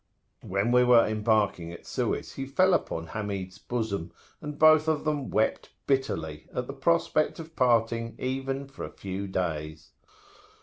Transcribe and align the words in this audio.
When 0.41 0.71
we 0.71 0.83
were 0.83 1.05
embarking 1.05 1.71
at 1.71 1.85
Suez, 1.85 2.31
he 2.33 2.47
fell 2.47 2.73
upon 2.73 3.05
Hamid's 3.05 3.59
bosom, 3.59 4.11
and 4.41 4.57
both 4.57 4.87
of 4.87 5.03
them 5.03 5.29
wept 5.29 5.69
bitterly, 5.85 6.47
at 6.51 6.65
the 6.65 6.73
prospect 6.73 7.37
of 7.39 7.55
parting 7.55 8.15
even 8.17 8.67
for 8.67 8.83
a 8.83 8.89
few 8.89 9.27
days. 9.27 9.91